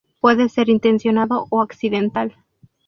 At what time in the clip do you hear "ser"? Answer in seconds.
0.49-0.67